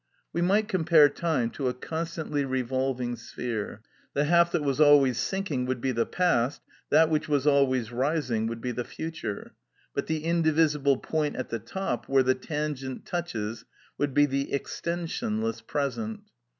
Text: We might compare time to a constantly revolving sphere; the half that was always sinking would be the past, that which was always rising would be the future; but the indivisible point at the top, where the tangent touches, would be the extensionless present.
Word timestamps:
We 0.33 0.41
might 0.41 0.67
compare 0.67 1.09
time 1.09 1.51
to 1.51 1.67
a 1.69 1.75
constantly 1.75 2.43
revolving 2.43 3.15
sphere; 3.15 3.83
the 4.15 4.23
half 4.23 4.51
that 4.51 4.63
was 4.63 4.81
always 4.81 5.19
sinking 5.19 5.67
would 5.67 5.79
be 5.79 5.91
the 5.91 6.07
past, 6.07 6.63
that 6.89 7.11
which 7.11 7.29
was 7.29 7.45
always 7.45 7.91
rising 7.91 8.47
would 8.47 8.61
be 8.61 8.71
the 8.71 8.83
future; 8.83 9.53
but 9.93 10.07
the 10.07 10.23
indivisible 10.23 10.97
point 10.97 11.35
at 11.35 11.49
the 11.49 11.59
top, 11.59 12.07
where 12.09 12.23
the 12.23 12.33
tangent 12.33 13.05
touches, 13.05 13.63
would 13.99 14.15
be 14.15 14.25
the 14.25 14.49
extensionless 14.53 15.61
present. 15.67 16.21